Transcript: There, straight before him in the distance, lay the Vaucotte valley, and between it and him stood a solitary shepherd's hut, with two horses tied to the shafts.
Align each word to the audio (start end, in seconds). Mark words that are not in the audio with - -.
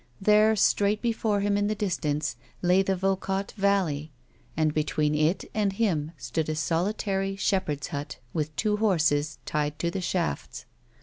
There, 0.19 0.55
straight 0.55 0.99
before 0.99 1.41
him 1.41 1.55
in 1.57 1.67
the 1.67 1.75
distance, 1.75 2.35
lay 2.63 2.81
the 2.81 2.95
Vaucotte 2.95 3.51
valley, 3.51 4.11
and 4.57 4.73
between 4.73 5.13
it 5.13 5.45
and 5.53 5.73
him 5.73 6.13
stood 6.17 6.49
a 6.49 6.55
solitary 6.55 7.35
shepherd's 7.35 7.89
hut, 7.89 8.17
with 8.33 8.55
two 8.55 8.77
horses 8.77 9.37
tied 9.45 9.77
to 9.77 9.91
the 9.91 10.01
shafts. 10.01 10.65